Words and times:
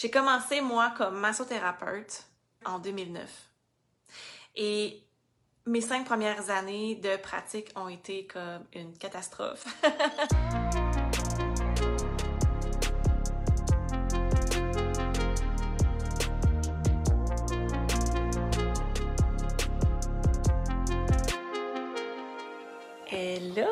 J'ai 0.00 0.10
commencé, 0.10 0.60
moi, 0.60 0.94
comme 0.96 1.18
massothérapeute 1.18 2.22
en 2.64 2.78
2009. 2.78 3.28
Et 4.54 5.02
mes 5.66 5.80
cinq 5.80 6.04
premières 6.04 6.50
années 6.50 6.94
de 6.94 7.16
pratique 7.16 7.72
ont 7.74 7.88
été 7.88 8.28
comme 8.28 8.64
une 8.74 8.96
catastrophe. 8.96 9.66
Hello! 23.10 23.66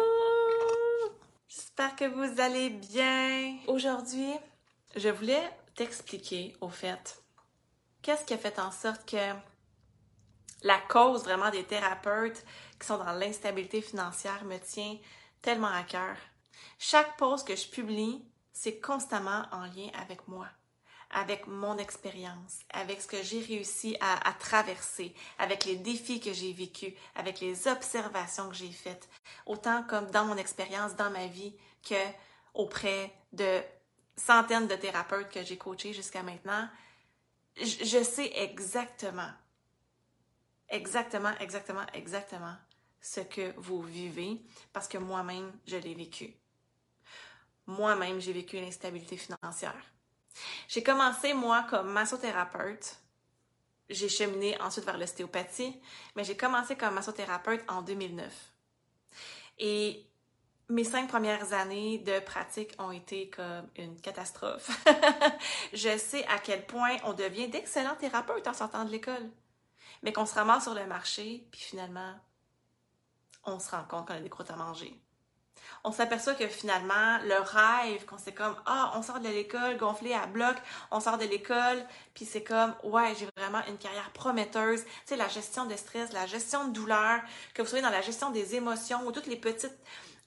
J'espère 1.47 1.95
que 1.95 2.07
vous 2.07 2.41
allez 2.41 2.71
bien. 2.71 3.59
Aujourd'hui, 3.69 4.33
je 4.97 5.09
voulais 5.09 5.49
t'expliquer 5.77 6.57
au 6.61 6.69
fait 6.69 7.23
qu'est-ce 8.03 8.25
qui 8.25 8.35
a 8.35 8.39
fait 8.39 8.59
en 8.59 8.71
sorte 8.71 9.09
que 9.09 9.35
la 10.63 10.79
cause 10.89 11.25
vraiment 11.25 11.51
des 11.51 11.65
thérapeutes 11.65 12.45
qui 12.81 12.87
sont 12.87 12.99
dans 12.99 13.13
l'instabilité 13.13 13.83
financière 13.83 14.45
me 14.45 14.59
tient 14.59 14.97
tellement 15.43 15.73
à 15.73 15.83
cœur. 15.83 16.17
Chaque 16.79 17.17
post 17.17 17.47
que 17.47 17.55
je 17.55 17.69
publie, 17.69 18.25
c'est 18.53 18.81
constamment 18.81 19.43
en 19.53 19.63
lien 19.63 19.91
avec 20.01 20.27
moi, 20.29 20.47
avec 21.11 21.47
mon 21.47 21.77
expérience, 21.77 22.61
avec 22.71 23.03
ce 23.03 23.07
que 23.07 23.23
j'ai 23.23 23.41
réussi 23.41 23.97
à, 24.01 24.29
à, 24.29 24.33
traverser, 24.33 25.15
avec 25.39 25.67
les 25.67 25.77
défis 25.77 26.21
que 26.21 26.33
j'ai 26.33 26.53
vécus, 26.53 26.95
avec 27.15 27.41
les 27.41 27.69
observations 27.69 28.49
que 28.49 28.57
j'ai 28.57 28.73
faites, 28.73 29.09
autant 29.45 29.83
comme 29.85 30.11
dans 30.11 30.25
mon 30.25 30.37
expérience, 30.37 30.97
dans 30.97 31.11
ma 31.11 31.27
vie, 31.27 31.55
que 31.83 31.95
auprès 32.55 33.13
de 33.33 33.61
centaines 34.17 34.67
de 34.67 34.77
thérapeutes 34.77 35.31
que 35.31 35.43
j'ai 35.43 35.59
coachés 35.59 35.93
jusqu'à 35.93 36.23
maintenant, 36.23 36.69
je, 37.57 38.03
sais 38.03 38.33
exactement, 38.35 39.31
exactement, 40.69 41.33
exactement, 41.41 41.87
exactement 41.95 42.57
ce 43.01 43.21
que 43.21 43.55
vous 43.57 43.83
vivez 43.83 44.41
parce 44.73 44.89
que 44.89 44.99
moi-même, 44.99 45.53
je 45.67 45.77
l'ai 45.77 45.95
vécu. 45.95 46.35
Moi-même, 47.67 48.21
j'ai 48.21 48.33
vécu 48.33 48.57
l'instabilité 48.61 49.17
financière. 49.17 49.75
J'ai 50.69 50.83
commencé, 50.83 51.33
moi, 51.33 51.67
comme 51.69 51.91
massothérapeute. 51.91 52.97
J'ai 53.89 54.09
cheminé 54.09 54.61
ensuite 54.61 54.85
vers 54.85 54.99
l'ostéopathie, 54.99 55.81
mais 56.15 56.25
j'ai 56.25 56.37
commencé 56.37 56.77
comme 56.77 56.95
massothérapeute 56.95 57.63
en 57.69 57.83
2009. 57.83 58.33
Et 59.59 60.05
mes 60.69 60.85
cinq 60.85 61.09
premières 61.09 61.53
années 61.53 61.99
de 61.99 62.19
pratique 62.21 62.75
ont 62.79 62.91
été 62.91 63.31
comme 63.31 63.69
une 63.77 64.01
catastrophe. 64.01 64.71
je 65.73 65.97
sais 65.97 66.25
à 66.27 66.39
quel 66.39 66.67
point 66.67 66.97
on 67.05 67.13
devient 67.13 67.49
d'excellents 67.49 67.97
thérapeutes 67.97 68.49
en 68.49 68.55
sortant 68.55 68.85
de 68.85 68.91
l'école, 68.91 69.31
mais 70.03 70.13
qu'on 70.13 70.27
se 70.27 70.35
ramasse 70.35 70.65
sur 70.65 70.75
le 70.75 70.87
marché, 70.87 71.47
puis 71.53 71.61
finalement, 71.61 72.15
on 73.45 73.61
se 73.61 73.71
rend 73.71 73.85
compte 73.85 74.09
qu'on 74.09 74.15
a 74.15 74.21
des 74.21 74.29
croûtes 74.29 74.51
à 74.51 74.57
manger. 74.57 75.01
On 75.85 75.93
s'aperçoit 75.93 76.35
que 76.35 76.49
finalement, 76.49 77.19
le 77.23 77.41
rêve, 77.41 78.05
qu'on 78.07 78.19
c'est 78.19 78.35
comme, 78.35 78.57
ah, 78.67 78.93
on 78.97 79.03
sort 79.03 79.21
de 79.21 79.29
l'école 79.29 79.77
gonflé 79.77 80.15
à 80.15 80.27
bloc, 80.27 80.57
on 80.91 80.99
sort 80.99 81.17
de 81.17 81.25
l'école, 81.25 81.87
puis 82.13 82.25
c'est 82.25 82.43
comme, 82.43 82.75
ouais, 82.83 83.15
j'ai 83.17 83.29
vraiment 83.37 83.63
une 83.69 83.79
carrière 83.79 84.11
prometteuse. 84.13 84.83
Tu 84.85 84.91
sais, 85.07 85.17
la 85.17 85.29
gestion 85.29 85.65
de 85.65 85.77
stress, 85.77 86.13
la 86.13 86.27
gestion 86.27 86.67
de 86.67 86.73
douleur, 86.73 87.21
que 87.55 87.63
vous 87.63 87.69
soyez 87.69 87.85
dans 87.85 87.91
la 87.91 88.01
gestion 88.01 88.31
des 88.31 88.57
émotions 88.57 89.07
ou 89.07 89.13
toutes 89.13 89.29
les 89.29 89.37
petites 89.37 89.79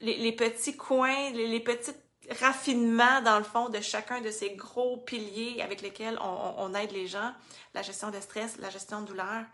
les, 0.02 0.32
petits 0.32 0.78
coins, 0.78 1.32
les, 1.32 1.60
petits 1.60 1.92
raffinements, 2.40 3.22
dans 3.22 3.38
le 3.38 3.44
fond, 3.44 3.70
de 3.70 3.82
chacun 3.82 4.22
de 4.22 4.32
ces 4.32 4.52
gros 4.52 4.98
piliers 4.98 5.62
avec 5.62 5.82
lesquels 5.82 6.18
on, 6.22 6.74
aide 6.74 6.92
les 6.92 7.08
gens, 7.08 7.34
la 7.74 7.82
gestion 7.82 8.12
de 8.12 8.20
stress, 8.20 8.58
la 8.58 8.70
gestion 8.70 9.02
de 9.02 9.08
douleur. 9.08 9.46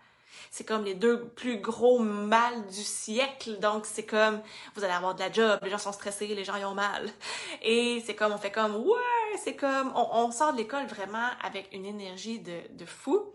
C'est 0.52 0.66
comme 0.66 0.84
les 0.84 0.96
deux 0.96 1.30
plus 1.30 1.60
gros 1.60 2.00
mal 2.00 2.68
du 2.68 2.84
siècle. 2.84 3.58
Donc, 3.60 3.86
c'est 3.86 4.06
comme, 4.06 4.42
vous 4.76 4.84
allez 4.84 4.94
avoir 4.94 5.16
de 5.16 5.22
la 5.22 5.32
job, 5.32 5.60
les 5.64 5.70
gens 5.70 5.78
sont 5.78 5.94
stressés, 5.94 6.28
les 6.28 6.44
gens 6.44 6.58
y 6.58 6.66
ont 6.66 6.74
mal. 6.74 7.10
Et 7.62 8.04
c'est 8.06 8.16
comme, 8.16 8.34
on 8.34 8.38
fait 8.38 8.52
comme, 8.52 8.76
ouais, 8.76 9.38
c'est 9.44 9.56
comme, 9.56 9.94
on, 9.96 10.32
sort 10.32 10.52
de 10.52 10.58
l'école 10.58 10.88
vraiment 10.88 11.30
avec 11.42 11.70
une 11.72 11.86
énergie 11.86 12.40
de, 12.40 12.60
de 12.72 12.86
fou 12.86 13.34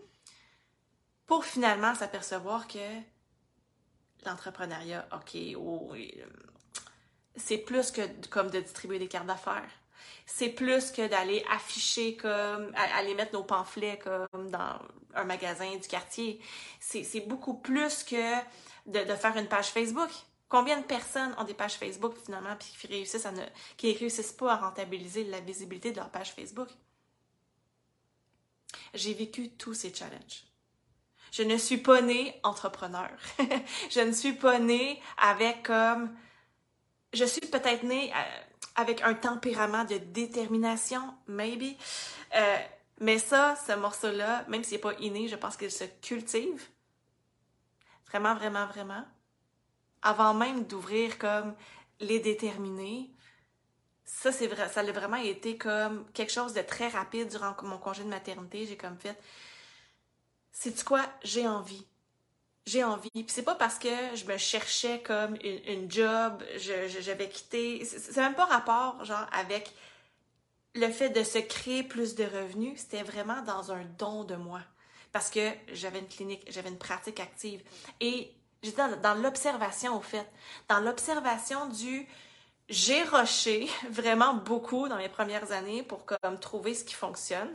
pour 1.25 1.43
finalement 1.45 1.95
s'apercevoir 1.95 2.67
que 2.67 2.77
l'entrepreneuriat, 4.25 5.07
OK, 5.13 5.37
oh, 5.57 5.93
c'est 7.35 7.57
plus 7.57 7.91
que 7.91 8.01
comme 8.29 8.49
de 8.49 8.59
distribuer 8.59 8.99
des 8.99 9.07
cartes 9.07 9.27
d'affaires. 9.27 9.69
C'est 10.25 10.49
plus 10.49 10.91
que 10.91 11.07
d'aller 11.07 11.43
afficher 11.49 12.15
comme, 12.15 12.71
aller 12.75 13.13
mettre 13.15 13.33
nos 13.33 13.43
pamphlets 13.43 13.99
comme 13.99 14.49
dans 14.49 14.79
un 15.13 15.23
magasin 15.23 15.75
du 15.75 15.87
quartier. 15.87 16.39
C'est 16.79 17.27
beaucoup 17.27 17.55
plus 17.55 18.03
que 18.03 18.35
de, 18.85 19.15
faire 19.15 19.35
une 19.37 19.47
page 19.47 19.67
Facebook. 19.67 20.09
Combien 20.49 20.79
de 20.79 20.85
personnes 20.85 21.33
ont 21.37 21.43
des 21.43 21.53
pages 21.53 21.75
Facebook 21.75 22.13
finalement 22.23 22.55
puis 22.57 22.73
qui 22.79 22.87
réussissent 22.87 23.25
ne, 23.25 23.97
réussissent 23.97 24.33
pas 24.33 24.53
à 24.53 24.57
rentabiliser 24.57 25.23
la 25.25 25.39
visibilité 25.39 25.91
de 25.91 25.97
leur 25.97 26.09
page 26.09 26.33
Facebook? 26.33 26.67
J'ai 28.93 29.13
vécu 29.13 29.49
tous 29.51 29.73
ces 29.73 29.93
challenges. 29.93 30.43
Je 31.31 31.43
ne 31.43 31.57
suis 31.57 31.77
pas 31.77 32.01
née 32.01 32.37
entrepreneur. 32.43 33.09
je 33.89 34.01
ne 34.01 34.11
suis 34.11 34.33
pas 34.33 34.59
née 34.59 35.01
avec 35.17 35.63
comme 35.63 36.13
je 37.13 37.25
suis 37.25 37.41
peut-être 37.41 37.83
née 37.83 38.11
euh, 38.11 38.41
avec 38.75 39.01
un 39.01 39.13
tempérament 39.13 39.83
de 39.85 39.97
détermination, 39.97 41.13
maybe. 41.27 41.75
Euh, 42.35 42.57
mais 42.99 43.17
ça, 43.17 43.55
ce 43.67 43.73
morceau-là, 43.73 44.45
même 44.47 44.63
s'il 44.63 44.75
n'est 44.75 44.81
pas 44.81 44.93
inné, 44.99 45.27
je 45.27 45.35
pense 45.35 45.57
qu'il 45.57 45.71
se 45.71 45.83
cultive. 46.01 46.67
Vraiment, 48.07 48.35
vraiment, 48.35 48.67
vraiment. 48.67 49.03
Avant 50.01 50.33
même 50.33 50.65
d'ouvrir 50.65 51.17
comme 51.17 51.55
les 51.99 52.19
déterminés, 52.19 53.11
ça, 54.03 54.31
c'est 54.31 54.47
vrai, 54.47 54.67
ça 54.69 54.81
a 54.81 54.91
vraiment 54.91 55.17
été 55.17 55.57
comme 55.57 56.05
quelque 56.11 56.31
chose 56.31 56.53
de 56.53 56.61
très 56.61 56.89
rapide 56.89 57.29
durant 57.29 57.55
mon 57.63 57.77
congé 57.77 58.03
de 58.03 58.09
maternité. 58.09 58.65
J'ai 58.65 58.77
comme 58.77 58.97
fait, 58.97 59.17
c'est 60.51 60.83
quoi, 60.83 61.01
j'ai 61.23 61.47
envie 61.47 61.87
j'ai 62.65 62.83
envie. 62.83 63.09
Puis 63.11 63.25
c'est 63.27 63.43
pas 63.43 63.55
parce 63.55 63.79
que 63.79 63.89
je 64.15 64.25
me 64.25 64.37
cherchais 64.37 65.01
comme 65.01 65.35
une, 65.43 65.91
job, 65.91 66.43
je, 66.57 66.99
j'avais 66.99 67.29
quitté. 67.29 67.83
C'est 67.85 68.17
même 68.17 68.35
pas 68.35 68.45
rapport, 68.45 69.03
genre, 69.03 69.25
avec 69.31 69.73
le 70.75 70.89
fait 70.89 71.09
de 71.09 71.23
se 71.23 71.39
créer 71.39 71.83
plus 71.83 72.15
de 72.15 72.23
revenus. 72.23 72.79
C'était 72.79 73.03
vraiment 73.03 73.41
dans 73.41 73.71
un 73.71 73.83
don 73.97 74.23
de 74.23 74.35
moi. 74.35 74.61
Parce 75.11 75.29
que 75.29 75.51
j'avais 75.73 75.99
une 75.99 76.07
clinique, 76.07 76.45
j'avais 76.49 76.69
une 76.69 76.77
pratique 76.77 77.19
active. 77.19 77.61
Et 77.99 78.31
j'étais 78.63 78.77
dans, 78.77 79.01
dans 79.01 79.15
l'observation, 79.15 79.97
au 79.97 80.01
fait. 80.01 80.27
Dans 80.69 80.79
l'observation 80.79 81.67
du 81.67 82.07
j'ai 82.71 83.03
rushé 83.03 83.69
vraiment 83.89 84.33
beaucoup 84.33 84.87
dans 84.87 84.97
mes 84.97 85.09
premières 85.09 85.51
années 85.51 85.83
pour 85.83 86.05
comme 86.05 86.39
trouver 86.39 86.73
ce 86.73 86.83
qui 86.83 86.93
fonctionne 86.93 87.51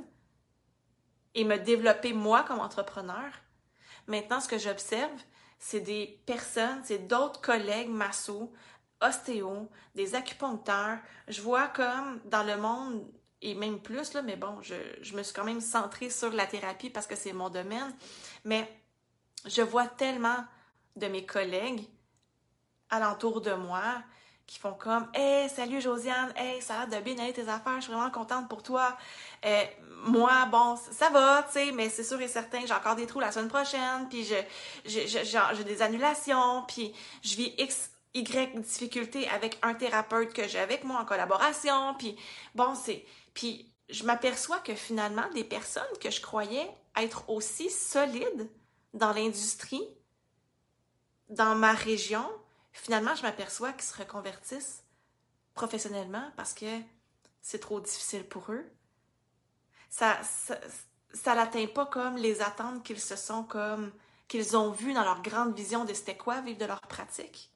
et 1.35 1.45
me 1.45 1.59
développer 1.59 2.13
moi 2.13 2.45
comme 2.45 2.61
entrepreneur. 2.61 3.25
Maintenant, 4.07 4.41
ce 4.41 4.49
que 4.49 4.59
j'observe, 4.59 5.21
c'est 5.59 5.81
des 5.81 6.21
personnes, 6.27 6.81
c'est 6.85 7.07
d'autres 7.07 7.41
collègues 7.41 7.89
massos, 7.89 8.53
ostéos, 9.01 9.69
des 9.95 10.15
acupuncteurs. 10.15 10.99
Je 11.29 11.41
vois 11.41 11.69
comme 11.69 12.21
dans 12.27 12.43
le 12.43 12.57
monde, 12.57 13.07
et 13.43 13.55
même 13.55 13.81
plus, 13.81 14.15
là, 14.15 14.23
mais 14.23 14.37
bon, 14.37 14.61
je, 14.63 14.75
je 15.03 15.17
me 15.17 15.23
suis 15.23 15.35
quand 15.35 15.45
même 15.45 15.61
centrée 15.61 16.11
sur 16.11 16.33
la 16.33 16.47
thérapie 16.47 16.91
parce 16.91 17.07
que 17.07 17.17
c'est 17.17 17.33
mon 17.33 17.51
domaine. 17.51 17.95
Mais 18.45 18.71
je 19.45 19.63
vois 19.63 19.87
tellement 19.87 20.45
de 20.97 21.07
mes 21.07 21.27
collègues 21.27 21.89
alentour 22.91 23.41
de 23.41 23.53
moi 23.53 24.03
qui 24.47 24.59
font 24.59 24.75
comme 24.75 25.09
Hey, 25.13 25.49
salut 25.49 25.81
Josiane, 25.81 26.33
hey, 26.37 26.63
ça 26.63 26.75
a 26.81 26.87
l'air 26.87 27.01
de 27.01 27.05
bien 27.05 27.19
aller 27.23 27.33
tes 27.33 27.49
affaires, 27.49 27.77
je 27.77 27.83
suis 27.83 27.93
vraiment 27.93 28.11
contente 28.11 28.49
pour 28.49 28.63
toi. 28.63 28.97
Euh, 29.45 29.65
moi, 30.05 30.47
bon, 30.47 30.77
ça 30.77 31.11
va, 31.11 31.43
tu 31.43 31.53
sais, 31.55 31.73
mais 31.73 31.89
c'est 31.89 32.05
sûr 32.05 32.21
et 32.21 32.29
certain, 32.29 32.65
j'ai 32.65 32.73
encore 32.73 32.95
des 32.95 33.07
trous 33.07 33.21
la 33.21 33.33
semaine 33.33 33.49
prochaine, 33.49 34.09
puis 34.09 34.25
je, 34.25 34.37
j'ai 34.85 35.65
des 35.65 35.83
annulations, 35.83 36.63
puis 36.69 36.95
je 37.23 37.37
vis 37.37 37.55
X, 37.59 37.91
Y 38.15 38.61
difficultés 38.61 39.29
avec 39.29 39.59
un 39.63 39.75
thérapeute 39.75 40.33
que 40.33 40.47
j'ai 40.47 40.61
avec 40.61 40.85
moi 40.85 41.01
en 41.01 41.05
collaboration, 41.05 41.95
puis 41.99 42.17
bon, 42.55 42.75
c'est. 42.75 43.05
Puis 43.35 43.71
je 43.89 44.05
m'aperçois 44.05 44.59
que 44.59 44.75
finalement, 44.75 45.29
des 45.35 45.45
personnes 45.45 45.85
que 46.01 46.11
je 46.11 46.21
croyais 46.21 46.69
être 46.97 47.29
aussi 47.29 47.69
solides 47.69 48.49
dans 48.95 49.13
l'industrie, 49.13 49.87
dans 51.29 51.55
ma 51.55 51.73
région, 51.73 52.27
finalement, 52.81 53.15
je 53.15 53.23
m'aperçois 53.23 53.73
qu'ils 53.73 53.85
se 53.85 53.97
reconvertissent 53.97 54.85
professionnellement 55.55 56.31
parce 56.37 56.55
que 56.55 56.81
c'est 57.43 57.61
trop 57.61 57.81
difficile 57.81 58.25
pour 58.25 58.53
eux. 58.53 58.65
Ça, 59.89 60.21
ça, 60.23 60.59
ça 61.13 61.35
l'atteint 61.35 61.67
pas 61.67 61.87
comme 61.87 62.17
les 62.17 62.43
attentes 62.43 62.83
qu'ils 62.85 63.01
se 63.01 63.17
sont 63.17 63.45
comme, 63.45 63.93
qu'ils 64.29 64.57
ont 64.57 64.71
vues 64.71 64.93
dans 64.93 65.05
leur 65.05 65.23
grande 65.23 65.55
vision 65.55 65.85
de 65.85 65.95
c'était 65.95 66.17
quoi 66.17 66.41
vivre 66.41 66.59
de 66.59 66.67
leur 66.67 66.81
pratique. 66.83 67.51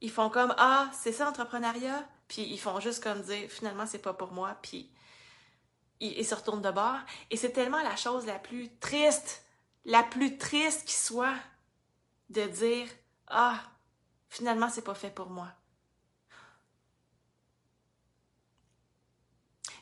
Ils 0.00 0.10
font 0.10 0.30
comme, 0.30 0.54
ah, 0.58 0.90
c'est 0.92 1.12
ça 1.12 1.24
l'entrepreneuriat, 1.24 2.06
puis 2.28 2.42
ils 2.42 2.58
font 2.58 2.80
juste 2.80 3.02
comme 3.02 3.22
dire, 3.22 3.48
finalement, 3.48 3.86
c'est 3.86 3.98
pas 3.98 4.14
pour 4.14 4.32
moi, 4.32 4.56
puis 4.60 4.90
il, 6.00 6.26
se 6.26 6.34
retourne 6.34 6.60
de 6.60 6.70
bord. 6.70 6.98
Et 7.30 7.36
c'est 7.36 7.52
tellement 7.52 7.82
la 7.82 7.96
chose 7.96 8.26
la 8.26 8.38
plus 8.38 8.68
triste, 8.78 9.44
la 9.84 10.02
plus 10.02 10.36
triste 10.38 10.84
qui 10.86 10.94
soit, 10.94 11.36
de 12.30 12.42
dire 12.46 12.88
Ah, 13.28 13.60
finalement, 14.32 14.70
c'est 14.70 14.82
pas 14.82 14.94
fait 14.94 15.10
pour 15.10 15.28
moi. 15.28 15.52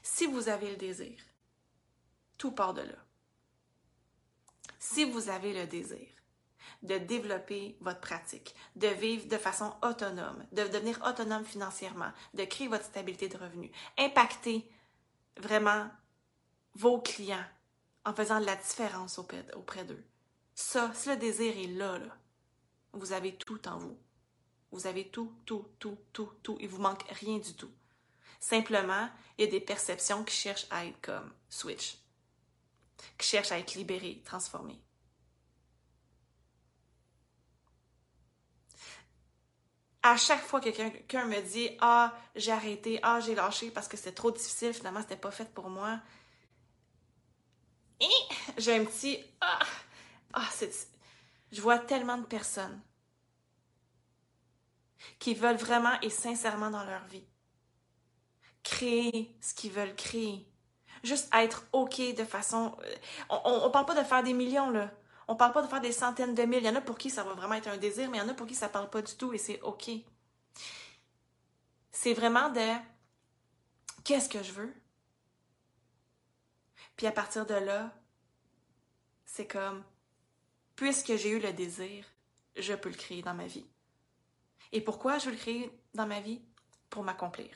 Si 0.02 0.26
vous 0.26 0.48
avez 0.48 0.70
le 0.70 0.76
désir, 0.76 1.22
tout 2.36 2.50
part 2.50 2.74
de 2.74 2.82
là. 2.82 2.98
Si 4.80 5.08
vous 5.08 5.28
avez 5.28 5.52
le 5.52 5.68
désir 5.68 6.08
de 6.82 6.98
développer 6.98 7.76
votre 7.80 8.00
pratique, 8.00 8.56
de 8.74 8.88
vivre 8.88 9.28
de 9.28 9.36
façon 9.36 9.72
autonome, 9.82 10.44
de 10.50 10.64
devenir 10.64 11.00
autonome 11.06 11.44
financièrement, 11.44 12.10
de 12.34 12.44
créer 12.44 12.66
votre 12.66 12.84
stabilité 12.84 13.28
de 13.28 13.38
revenus, 13.38 13.70
impacter 13.98 14.68
vraiment 15.36 15.88
vos 16.74 17.00
clients 17.00 17.46
en 18.04 18.12
faisant 18.14 18.40
de 18.40 18.46
la 18.46 18.56
différence 18.56 19.18
auprès, 19.18 19.84
d'eux. 19.84 20.04
Ça, 20.56 20.92
si 20.94 21.08
le 21.08 21.16
désir 21.16 21.56
est 21.56 21.68
là, 21.68 21.98
là, 21.98 22.16
vous 22.92 23.12
avez 23.12 23.36
tout 23.36 23.68
en 23.68 23.78
vous. 23.78 23.96
Vous 24.72 24.86
avez 24.86 25.08
tout, 25.08 25.32
tout, 25.44 25.66
tout, 25.78 25.98
tout, 26.12 26.30
tout. 26.42 26.56
Il 26.60 26.68
vous 26.68 26.80
manque 26.80 27.02
rien 27.10 27.38
du 27.38 27.54
tout. 27.54 27.70
Simplement, 28.38 29.08
il 29.36 29.44
y 29.44 29.48
a 29.48 29.50
des 29.50 29.60
perceptions 29.60 30.24
qui 30.24 30.34
cherchent 30.34 30.66
à 30.70 30.86
être 30.86 31.00
comme 31.00 31.32
switch, 31.48 31.98
qui 33.18 33.28
cherchent 33.28 33.52
à 33.52 33.58
être 33.58 33.74
libérées, 33.74 34.22
transformées. 34.24 34.80
À 40.02 40.16
chaque 40.16 40.42
fois 40.42 40.60
que 40.60 40.70
quelqu'un 40.70 41.26
me 41.26 41.40
dit 41.42 41.76
Ah, 41.80 42.16
j'ai 42.34 42.52
arrêté, 42.52 42.98
ah, 43.02 43.20
j'ai 43.20 43.34
lâché 43.34 43.70
parce 43.70 43.86
que 43.86 43.98
c'était 43.98 44.12
trop 44.12 44.30
difficile, 44.30 44.72
finalement, 44.72 45.02
c'était 45.02 45.16
pas 45.16 45.30
fait 45.30 45.52
pour 45.52 45.68
moi, 45.68 46.00
j'ai 48.56 48.76
un 48.76 48.84
petit 48.84 49.22
Ah, 49.40 49.58
ah 50.32 50.48
je 51.52 51.60
vois 51.60 51.78
tellement 51.78 52.18
de 52.18 52.26
personnes 52.26 52.80
qui 55.18 55.34
veulent 55.34 55.56
vraiment 55.56 55.98
et 56.02 56.10
sincèrement 56.10 56.70
dans 56.70 56.84
leur 56.84 57.04
vie 57.06 57.24
créer 58.62 59.36
ce 59.40 59.54
qu'ils 59.54 59.72
veulent 59.72 59.94
créer. 59.96 60.46
Juste 61.02 61.28
être 61.34 61.64
OK 61.72 61.98
de 62.14 62.24
façon... 62.24 62.76
Euh, 62.84 62.96
on, 63.30 63.66
ne 63.66 63.72
parle 63.72 63.86
pas 63.86 64.00
de 64.00 64.06
faire 64.06 64.22
des 64.22 64.34
millions, 64.34 64.70
là. 64.70 64.90
On 65.28 65.36
parle 65.36 65.52
pas 65.52 65.62
de 65.62 65.68
faire 65.68 65.80
des 65.80 65.92
centaines 65.92 66.34
de 66.34 66.42
mille. 66.42 66.58
Il 66.58 66.66
y 66.66 66.68
en 66.68 66.74
a 66.74 66.80
pour 66.80 66.98
qui 66.98 67.08
ça 67.08 67.22
va 67.22 67.34
vraiment 67.34 67.54
être 67.54 67.68
un 67.68 67.76
désir, 67.76 68.10
mais 68.10 68.18
il 68.18 68.20
y 68.20 68.24
en 68.24 68.28
a 68.28 68.34
pour 68.34 68.46
qui 68.46 68.54
ça 68.54 68.68
parle 68.68 68.90
pas 68.90 69.00
du 69.00 69.14
tout 69.14 69.32
et 69.32 69.38
c'est 69.38 69.60
OK. 69.62 69.90
C'est 71.92 72.14
vraiment 72.14 72.50
de 72.50 72.66
qu'est-ce 74.04 74.28
que 74.28 74.42
je 74.42 74.52
veux? 74.52 74.74
Puis 76.96 77.06
à 77.06 77.12
partir 77.12 77.46
de 77.46 77.54
là, 77.54 77.94
c'est 79.24 79.46
comme 79.46 79.84
puisque 80.74 81.14
j'ai 81.16 81.30
eu 81.30 81.38
le 81.38 81.52
désir, 81.52 82.04
je 82.56 82.74
peux 82.74 82.88
le 82.88 82.96
créer 82.96 83.22
dans 83.22 83.34
ma 83.34 83.46
vie. 83.46 83.66
Et 84.72 84.80
pourquoi 84.80 85.18
je 85.18 85.26
veux 85.26 85.32
le 85.32 85.36
créer 85.36 85.70
dans 85.94 86.06
ma 86.06 86.20
vie? 86.20 86.40
Pour 86.88 87.04
m'accomplir. 87.04 87.50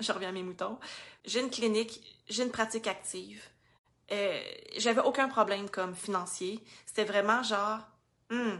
Je 0.00 0.10
reviens 0.12 0.30
à 0.30 0.32
mes 0.32 0.42
moutons. 0.42 0.78
J'ai 1.24 1.40
une 1.40 1.50
clinique, 1.50 2.02
j'ai 2.28 2.42
une 2.42 2.50
pratique 2.50 2.86
active. 2.86 3.42
Euh, 4.12 4.40
j'avais 4.76 5.02
aucun 5.02 5.28
problème 5.28 5.68
comme 5.70 5.94
financier. 5.94 6.62
C'était 6.86 7.04
vraiment 7.04 7.42
genre, 7.42 7.80
hmm, 8.30 8.56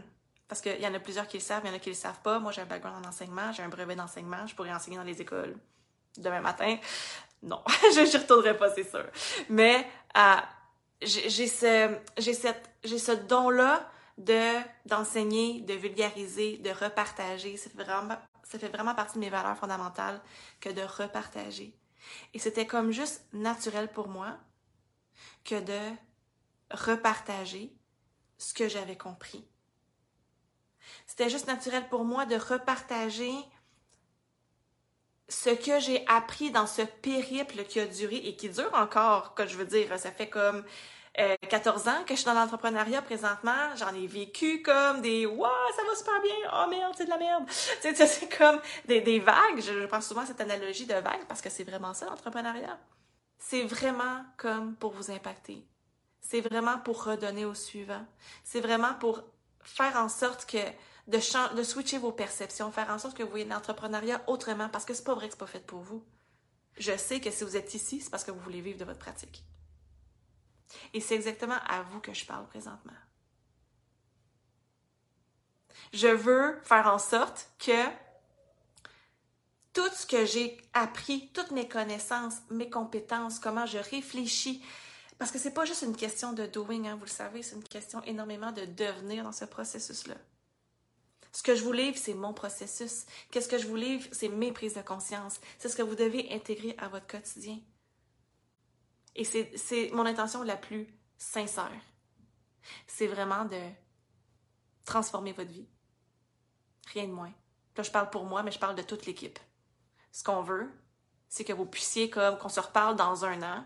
parce 0.47 0.61
qu'il 0.61 0.79
y 0.79 0.87
en 0.87 0.93
a 0.93 0.99
plusieurs 0.99 1.27
qui 1.27 1.37
le 1.37 1.43
savent, 1.43 1.61
il 1.65 1.69
y 1.69 1.73
en 1.73 1.75
a 1.75 1.79
qui 1.79 1.89
le 1.89 1.95
savent 1.95 2.21
pas. 2.21 2.39
Moi, 2.39 2.51
j'ai 2.51 2.61
un 2.61 2.65
background 2.65 3.05
en 3.05 3.09
enseignement, 3.09 3.51
j'ai 3.51 3.63
un 3.63 3.69
brevet 3.69 3.95
d'enseignement, 3.95 4.45
je 4.47 4.55
pourrais 4.55 4.73
enseigner 4.73 4.97
dans 4.97 5.03
les 5.03 5.21
écoles 5.21 5.55
demain 6.17 6.41
matin. 6.41 6.77
Non, 7.43 7.61
je 7.67 8.01
n'y 8.01 8.17
retournerai 8.17 8.57
pas, 8.57 8.73
c'est 8.73 8.89
sûr. 8.89 9.05
Mais 9.49 9.87
euh, 10.17 10.35
j'ai 11.01 11.47
ce, 11.47 11.97
j'ai 12.17 12.33
ce 12.33 13.11
don-là 13.11 13.89
de 14.17 14.59
d'enseigner, 14.85 15.61
de 15.61 15.73
vulgariser, 15.73 16.57
de 16.57 16.69
repartager. 16.69 17.57
C'est 17.57 17.73
vraiment, 17.75 18.17
ça 18.43 18.59
fait 18.59 18.69
vraiment 18.69 18.95
partie 18.95 19.15
de 19.15 19.19
mes 19.19 19.29
valeurs 19.29 19.57
fondamentales 19.57 20.21
que 20.59 20.69
de 20.69 20.81
repartager. 20.81 21.77
Et 22.33 22.39
c'était 22.39 22.67
comme 22.67 22.91
juste 22.91 23.25
naturel 23.33 23.91
pour 23.91 24.07
moi 24.07 24.37
que 25.43 25.59
de 25.59 25.95
repartager 26.71 27.75
ce 28.37 28.53
que 28.53 28.67
j'avais 28.67 28.97
compris. 28.97 29.47
C'était 31.05 31.29
juste 31.29 31.47
naturel 31.47 31.87
pour 31.89 32.05
moi 32.05 32.25
de 32.25 32.35
repartager 32.35 33.33
ce 35.27 35.49
que 35.49 35.79
j'ai 35.79 36.05
appris 36.07 36.51
dans 36.51 36.67
ce 36.67 36.83
périple 36.83 37.63
qui 37.65 37.79
a 37.79 37.87
duré 37.87 38.17
et 38.17 38.35
qui 38.35 38.49
dure 38.49 38.73
encore, 38.73 39.33
que 39.33 39.47
je 39.47 39.57
veux 39.57 39.65
dire, 39.65 39.97
ça 39.97 40.11
fait 40.11 40.29
comme 40.29 40.63
14 41.49 41.87
euh, 41.87 41.91
ans 41.91 42.03
que 42.05 42.13
je 42.13 42.19
suis 42.19 42.25
dans 42.25 42.33
l'entrepreneuriat 42.33 43.01
présentement, 43.01 43.75
j'en 43.75 43.93
ai 43.93 44.07
vécu 44.07 44.61
comme 44.61 45.01
des 45.01 45.25
Waouh, 45.25 45.51
ça 45.75 45.83
va 45.87 45.95
super 45.95 46.21
bien, 46.21 46.35
oh 46.53 46.69
merde, 46.69 46.93
c'est 46.97 47.05
de 47.05 47.09
la 47.09 47.17
merde. 47.17 47.45
c'est 47.49 48.37
comme 48.37 48.59
des, 48.85 49.01
des 49.01 49.19
vagues. 49.19 49.59
Je, 49.59 49.81
je 49.81 49.85
prends 49.85 50.01
souvent 50.01 50.25
cette 50.25 50.41
analogie 50.41 50.85
de 50.85 50.93
vagues 50.93 51.25
parce 51.27 51.41
que 51.41 51.49
c'est 51.49 51.63
vraiment 51.63 51.93
ça 51.93 52.05
l'entrepreneuriat. 52.05 52.77
C'est 53.37 53.63
vraiment 53.63 54.23
comme 54.37 54.75
pour 54.75 54.91
vous 54.91 55.11
impacter. 55.11 55.65
C'est 56.19 56.41
vraiment 56.41 56.79
pour 56.79 57.03
redonner 57.03 57.45
au 57.45 57.53
suivant. 57.53 58.05
C'est 58.43 58.61
vraiment 58.61 58.95
pour 58.95 59.23
faire 59.61 59.95
en 59.97 60.09
sorte 60.09 60.45
que 60.45 60.57
de, 61.07 61.55
de 61.55 61.63
switcher 61.63 61.97
vos 61.97 62.11
perceptions, 62.11 62.71
faire 62.71 62.89
en 62.89 62.97
sorte 62.97 63.15
que 63.15 63.23
vous 63.23 63.29
voyez 63.29 63.45
l'entrepreneuriat 63.45 64.21
autrement 64.27 64.69
parce 64.69 64.85
que 64.85 64.93
c'est 64.93 65.03
pas 65.03 65.13
vrai 65.13 65.27
que 65.27 65.33
c'est 65.33 65.39
pas 65.39 65.47
fait 65.47 65.65
pour 65.65 65.79
vous. 65.79 66.03
Je 66.77 66.97
sais 66.97 67.21
que 67.21 67.31
si 67.31 67.43
vous 67.43 67.55
êtes 67.55 67.73
ici, 67.73 68.01
c'est 68.01 68.09
parce 68.09 68.23
que 68.23 68.31
vous 68.31 68.39
voulez 68.39 68.61
vivre 68.61 68.79
de 68.79 68.85
votre 68.85 68.99
pratique. 68.99 69.45
Et 70.93 71.01
c'est 71.01 71.15
exactement 71.15 71.57
à 71.67 71.81
vous 71.83 71.99
que 71.99 72.13
je 72.13 72.25
parle 72.25 72.47
présentement. 72.47 72.93
Je 75.93 76.07
veux 76.07 76.59
faire 76.63 76.87
en 76.87 76.99
sorte 76.99 77.49
que 77.59 77.85
tout 79.73 79.89
ce 79.93 80.05
que 80.05 80.25
j'ai 80.25 80.57
appris, 80.73 81.29
toutes 81.33 81.51
mes 81.51 81.67
connaissances, 81.67 82.35
mes 82.49 82.69
compétences, 82.69 83.39
comment 83.39 83.65
je 83.65 83.77
réfléchis, 83.77 84.63
parce 85.17 85.31
que 85.31 85.39
c'est 85.39 85.53
pas 85.53 85.65
juste 85.65 85.81
une 85.81 85.95
question 85.95 86.33
de 86.33 86.45
doing, 86.45 86.85
hein, 86.85 86.95
vous 86.95 87.05
le 87.05 87.09
savez, 87.09 87.41
c'est 87.41 87.55
une 87.55 87.63
question 87.63 88.01
énormément 88.03 88.51
de 88.51 88.65
devenir 88.65 89.23
dans 89.23 89.31
ce 89.31 89.45
processus-là. 89.45 90.15
Ce 91.31 91.43
que 91.43 91.55
je 91.55 91.63
vous 91.63 91.73
livre, 91.73 91.97
c'est 91.97 92.13
mon 92.13 92.33
processus. 92.33 93.05
Qu'est-ce 93.29 93.49
que 93.49 93.57
je 93.57 93.67
vous 93.67 93.75
livre, 93.75 94.07
c'est 94.13 94.29
mes 94.29 94.53
prises 94.53 94.75
de 94.75 94.81
conscience. 94.81 95.39
C'est 95.59 95.67
ce 95.67 95.75
que 95.75 95.81
vous 95.81 95.95
devez 95.95 96.33
intégrer 96.33 96.75
à 96.77 96.87
votre 96.87 97.07
quotidien. 97.07 97.59
Et 99.15 99.23
c'est 99.23 99.91
mon 99.93 100.05
intention 100.05 100.43
la 100.43 100.57
plus 100.57 100.87
sincère. 101.17 101.71
C'est 102.87 103.07
vraiment 103.07 103.45
de 103.45 103.61
transformer 104.83 105.31
votre 105.31 105.51
vie. 105.51 105.67
Rien 106.93 107.07
de 107.07 107.13
moins. 107.13 107.33
Là, 107.77 107.83
je 107.83 107.91
parle 107.91 108.09
pour 108.09 108.25
moi, 108.25 108.43
mais 108.43 108.51
je 108.51 108.59
parle 108.59 108.75
de 108.75 108.81
toute 108.81 109.05
l'équipe. 109.05 109.39
Ce 110.11 110.23
qu'on 110.23 110.41
veut, 110.41 110.69
c'est 111.27 111.43
que 111.43 111.53
vous 111.53 111.65
puissiez, 111.65 112.09
comme, 112.09 112.37
qu'on 112.37 112.49
se 112.49 112.59
reparle 112.59 112.95
dans 112.95 113.25
un 113.25 113.41
an, 113.41 113.65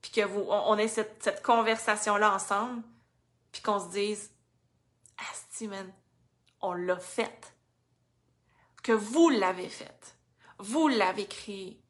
puis 0.00 0.10
que 0.12 0.22
vous, 0.22 0.44
on, 0.48 0.76
ait 0.78 0.88
cette, 0.88 1.22
cette 1.22 1.42
conversation-là 1.42 2.34
ensemble, 2.34 2.82
puis 3.52 3.62
qu'on 3.62 3.78
se 3.78 3.90
dise, 3.90 4.30
Asti, 5.30 5.68
man, 5.68 5.92
on 6.60 6.72
l'a 6.72 6.98
fait. 6.98 7.54
Que 8.82 8.92
vous 8.92 9.28
l'avez 9.28 9.68
fait. 9.68 10.16
Vous 10.58 10.88
l'avez 10.88 11.26
créé 11.26 11.80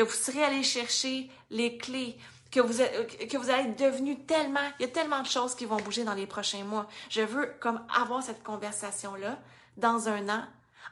que 0.00 0.04
vous 0.06 0.16
serez 0.16 0.42
allé 0.42 0.62
chercher 0.62 1.30
les 1.50 1.76
clés, 1.76 2.16
que 2.50 2.60
vous, 2.60 2.80
êtes, 2.80 3.28
que 3.30 3.36
vous 3.36 3.50
allez 3.50 3.72
devenu 3.72 4.24
tellement, 4.24 4.66
il 4.78 4.86
y 4.86 4.88
a 4.88 4.92
tellement 4.92 5.20
de 5.20 5.26
choses 5.26 5.54
qui 5.54 5.66
vont 5.66 5.76
bouger 5.76 6.04
dans 6.04 6.14
les 6.14 6.26
prochains 6.26 6.64
mois. 6.64 6.86
Je 7.10 7.20
veux 7.20 7.54
comme 7.60 7.84
avoir 7.94 8.22
cette 8.22 8.42
conversation-là 8.42 9.38
dans 9.76 10.08
un 10.08 10.26
an 10.30 10.42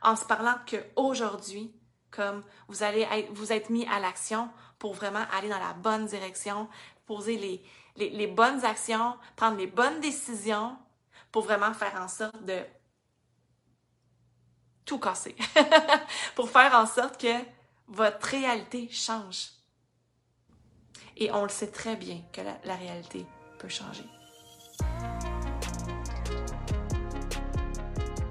en 0.03 0.15
se 0.15 0.27
parlant 0.27 0.57
que 0.67 0.77
aujourd'hui, 0.95 1.73
comme 2.11 2.45
vous 2.69 2.83
allez 2.83 3.09
être, 3.11 3.33
vous 3.33 3.51
être 3.51 3.71
mis 3.71 3.87
à 3.87 3.99
l'action 3.99 4.51
pour 4.79 4.93
vraiment 4.93 5.25
aller 5.33 5.49
dans 5.49 5.59
la 5.59 5.73
bonne 5.73 6.05
direction, 6.05 6.69
poser 7.07 7.39
les, 7.39 7.63
les, 7.97 8.11
les 8.11 8.27
bonnes 8.27 8.63
actions, 8.67 9.17
prendre 9.37 9.57
les 9.57 9.67
bonnes 9.67 10.01
décisions 10.01 10.77
pour 11.33 11.45
vraiment 11.45 11.73
faire 11.73 11.99
en 11.99 12.09
sorte 12.09 12.45
de 12.45 12.61
tout 14.85 14.99
casser. 14.99 15.35
pour 16.35 16.51
faire 16.51 16.75
en 16.75 16.85
sorte 16.85 17.19
que 17.19 17.58
votre 17.89 18.27
réalité 18.27 18.89
change. 18.91 19.51
Et 21.17 21.33
on 21.33 21.43
le 21.43 21.49
sait 21.49 21.71
très 21.71 21.97
bien 21.97 22.21
que 22.33 22.41
la, 22.41 22.77
réalité 22.77 23.27
peut 23.59 23.69
changer. 23.69 24.05